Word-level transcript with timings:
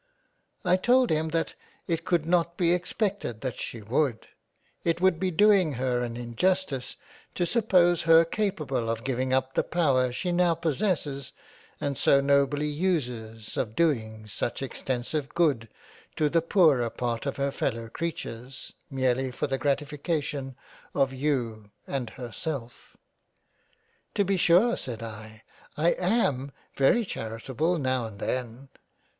I 0.65 0.77
told 0.77 1.11
him 1.11 1.29
that 1.29 1.53
it 1.85 2.05
could 2.05 2.25
not 2.25 2.57
be 2.57 2.73
expected 2.73 3.41
that 3.41 3.59
she 3.59 3.83
would; 3.83 4.25
it 4.83 4.99
would 4.99 5.19
be 5.19 5.29
doing 5.29 5.73
her 5.73 6.01
an 6.01 6.17
injustice 6.17 6.95
to 7.35 7.45
suppose 7.45 8.01
her 8.01 8.25
capable 8.25 8.89
of 8.89 9.03
giving 9.03 9.31
up 9.31 9.53
the 9.53 9.61
power 9.63 10.11
she 10.11 10.31
now 10.31 10.55
possesses 10.55 11.33
and 11.79 11.99
so 11.99 12.19
nobly 12.19 12.65
uses 12.65 13.55
of 13.57 13.75
doing 13.75 14.25
such 14.25 14.63
extensive 14.63 15.35
Good 15.35 15.69
to 16.15 16.29
the 16.29 16.41
poorer 16.41 16.89
part 16.89 17.27
of 17.27 17.35
her 17.37 17.51
fellow 17.51 17.87
Creatures, 17.87 18.73
merely 18.89 19.29
for 19.29 19.45
the 19.45 19.59
gratification 19.59 20.55
of 20.95 21.13
you 21.13 21.69
and 21.85 22.09
herself."" 22.09 22.97
To 24.15 24.25
be 24.25 24.37
sure 24.37 24.75
said 24.77 25.03
I, 25.03 25.43
I 25.77 25.91
am 25.91 26.53
very 26.75 27.05
Charitable 27.05 27.73
every 27.75 27.83
now 27.83 28.07
and 28.07 28.17
then. 28.19 28.69